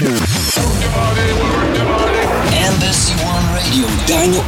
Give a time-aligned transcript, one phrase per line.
[0.00, 0.39] Yeah.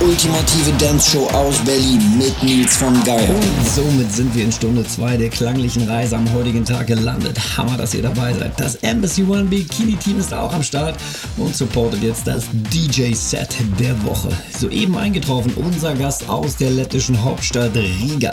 [0.00, 3.28] ultimative Dance-Show aus Berlin mit Nils von Geier.
[3.28, 7.39] Und somit sind wir in Stunde 2 der klanglichen Reise am heutigen Tag gelandet.
[7.57, 8.59] Hammer, dass ihr dabei seid.
[8.59, 10.96] Das Embassy One Bikini Team ist auch am Start
[11.36, 14.31] und supportet jetzt das DJ-Set der Woche.
[14.59, 18.32] Soeben eingetroffen unser Gast aus der lettischen Hauptstadt Riga,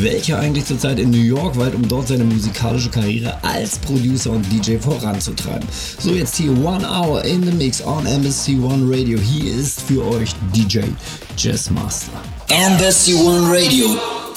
[0.00, 4.42] welcher eigentlich zurzeit in New York weilt, um dort seine musikalische Karriere als Producer und
[4.52, 5.66] DJ voranzutreiben.
[5.98, 9.18] So jetzt hier One Hour in the Mix on Embassy One Radio.
[9.18, 10.80] Hier ist für euch DJ
[11.36, 12.12] just Master.
[12.50, 14.34] And that's you on radio.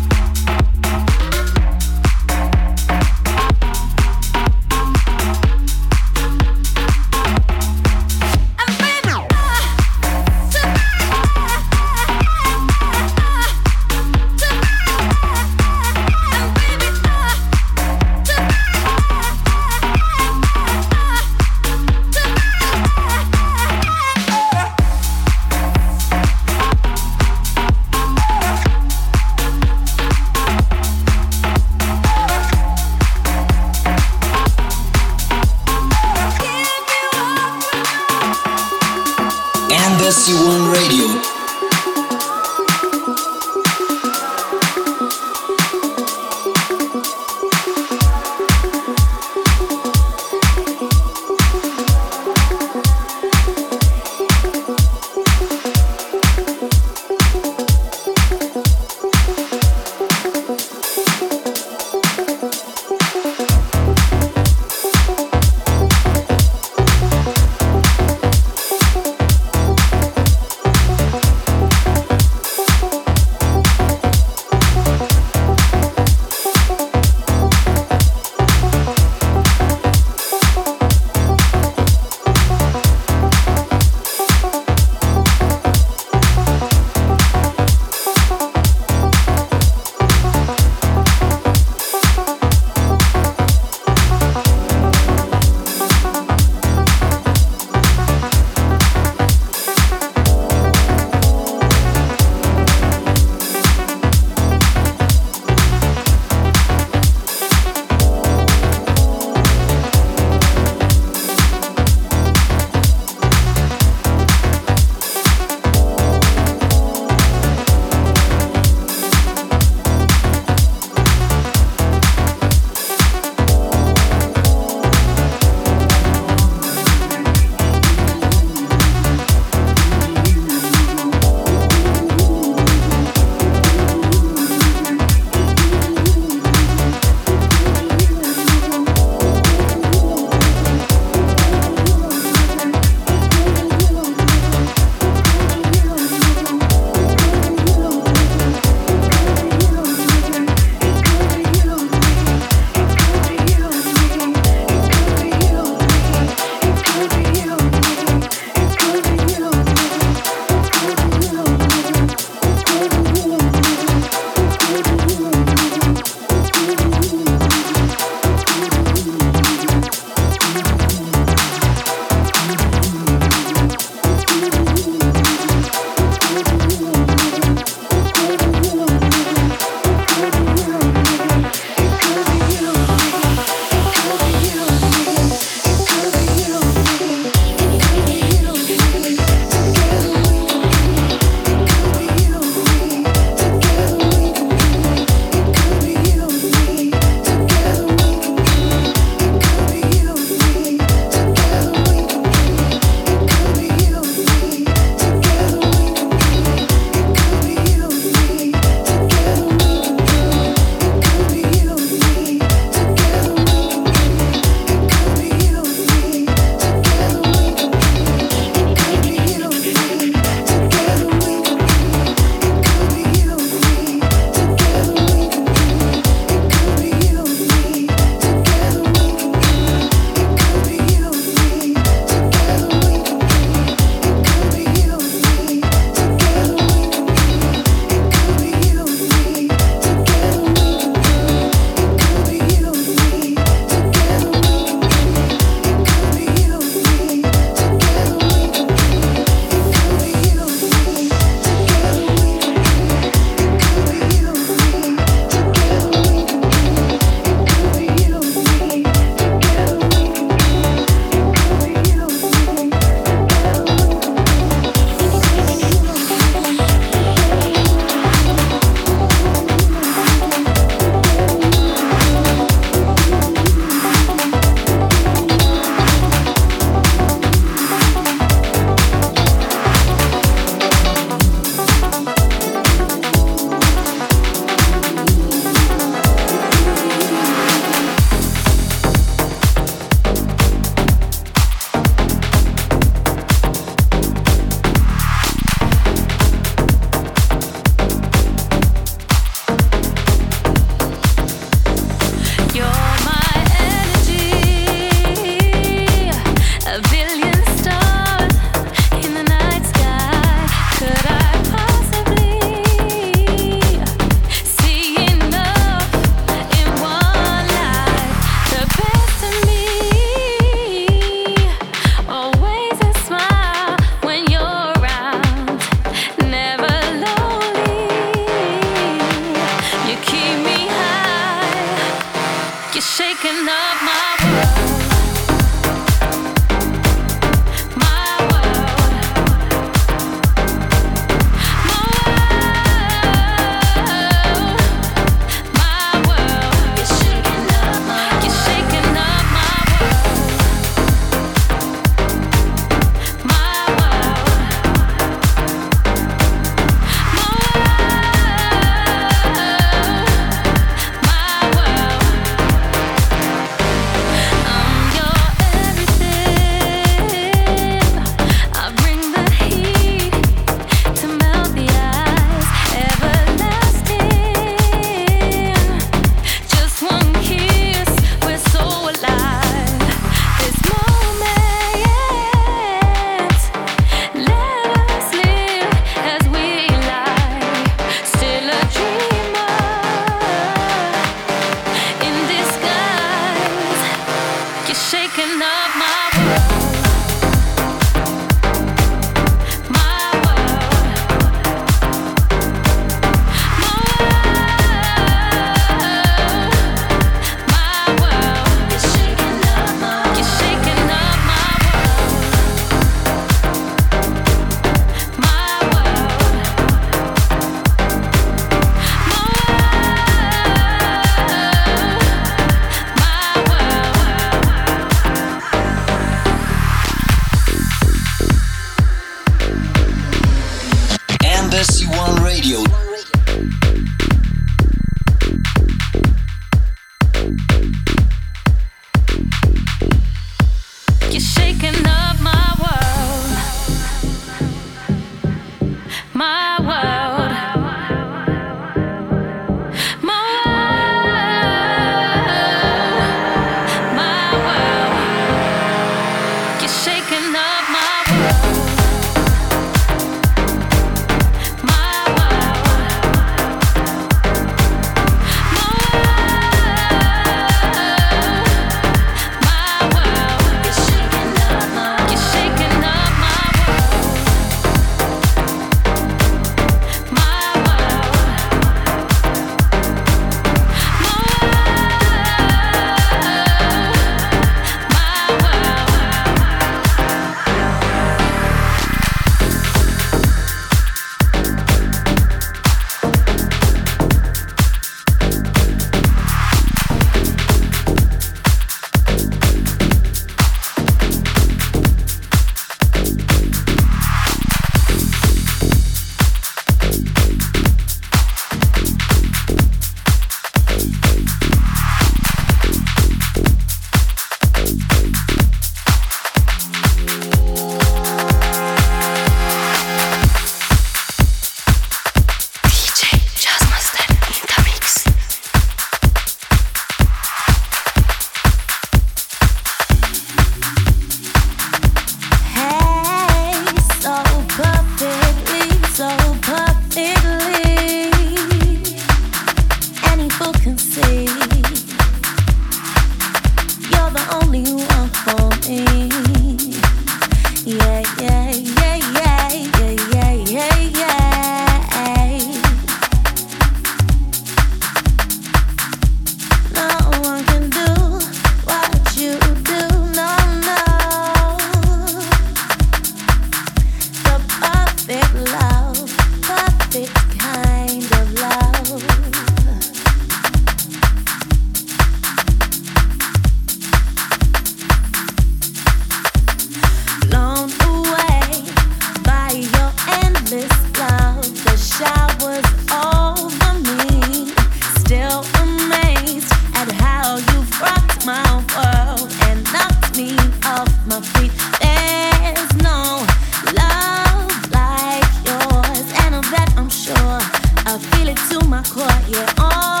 [597.93, 599.53] I feel it to my core, yeah.
[599.57, 600.00] Oh.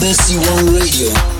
[0.00, 1.39] Dance You on Radio.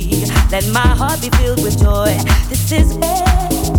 [0.51, 2.13] Let my heart be filled with joy.
[2.49, 3.23] This is where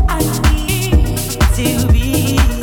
[0.08, 0.20] I
[0.54, 1.18] need
[1.54, 2.61] to be.